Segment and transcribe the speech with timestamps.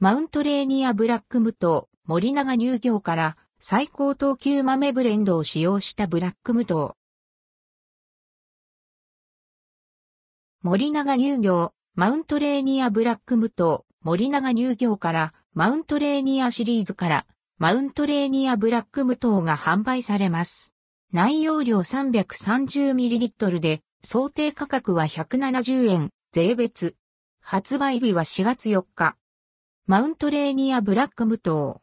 [0.00, 6.94] マウントレーニアブラック無糖、森永乳業から最高等級豆ブレンドを使用したブラック無糖。
[10.62, 17.26] 森永乳業、マウントレーニアブラック無糖、森永乳業からマウントレーニアシリーズから
[17.58, 20.72] マウントレーニアブラック無糖が販売されます。
[21.12, 26.94] 内容量 330ml で想定価格は170円、税別。
[27.40, 29.16] 発売日は4月4日。
[29.90, 31.80] マウントレーニアブラック無糖。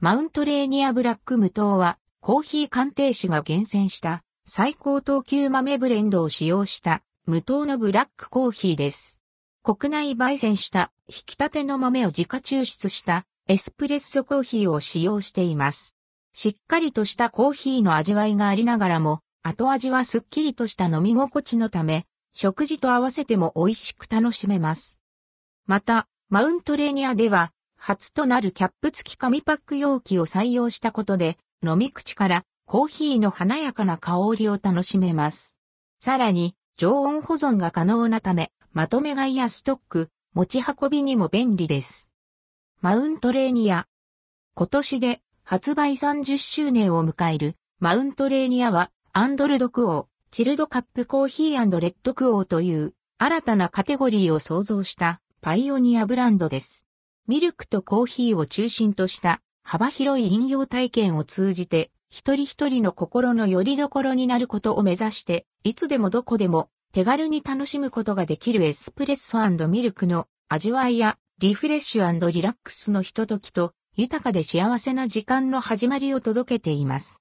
[0.00, 9.20] マウントレーニアブラック無糖は、コーヒー鑑定士が厳選した最高等級豆ブレンドを使用した無糖のブラックコーヒーです。
[9.62, 15.94] 国内焙煎した引き立ての豆を自家抽出したエスプレッソコーヒーを使用しています。
[16.32, 24.98] しっかりとしたコーヒーの味わいがありながらも、後味はすっきりとした飲み心地のため、食事と合わせても美味しく楽しめます。
[25.66, 35.56] また、マウントレーニアでは、初となるキャップ付き紙パック容器を採用したことで、飲み口からコーヒーの華やかな香りを楽しめます。
[35.98, 42.10] さらに、常温保存が可能なため、まとめ買いやストック、持ち運びにも便利です。
[42.82, 43.86] マウントレーニア。
[44.54, 56.84] 今年で発売30周年を迎えるマウントレーニアはアンドルドクオー、チルドカップコーヒーレッドクオーという新たなカテゴリーを創造したパイオニアブランドです。
[57.28, 77.16] ミルクとコーヒーを中心とした幅広い飲用体験を通じて一人一人の心の拠り所になることを目指していつでもどこでも手軽に楽しむことができるエスプレッソミルクの味わいやリフレッシュリラックスのひとときと豊かで幸せな時間の始まりを届けています。